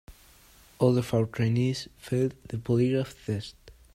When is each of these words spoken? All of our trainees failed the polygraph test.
All 0.79 0.97
of 0.97 1.13
our 1.13 1.27
trainees 1.27 1.87
failed 1.99 2.33
the 2.47 2.57
polygraph 2.57 3.13
test. 3.27 3.55